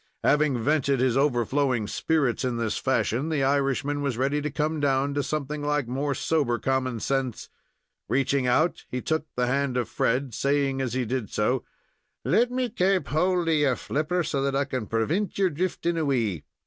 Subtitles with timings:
[0.23, 5.13] Having vented his overflowing spirits in this fashion, the Irishman was ready to come down
[5.13, 7.49] to something like more sober common sense.
[8.09, 11.63] Reaching out, he took the hand of Fred, saying as he did so:
[12.25, 16.45] "Let me kaap hold of your flipper, so that I can prevint your drifting away.